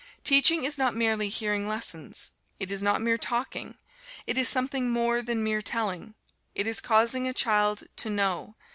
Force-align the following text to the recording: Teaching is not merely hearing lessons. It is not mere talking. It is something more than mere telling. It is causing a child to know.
Teaching 0.23 0.63
is 0.63 0.79
not 0.79 0.95
merely 0.95 1.29
hearing 1.29 1.67
lessons. 1.67 2.31
It 2.59 2.71
is 2.71 2.81
not 2.81 3.03
mere 3.03 3.19
talking. 3.19 3.75
It 4.25 4.35
is 4.35 4.49
something 4.49 4.89
more 4.89 5.21
than 5.21 5.43
mere 5.43 5.61
telling. 5.61 6.15
It 6.55 6.65
is 6.65 6.81
causing 6.81 7.27
a 7.27 7.33
child 7.35 7.83
to 7.97 8.09
know. 8.09 8.55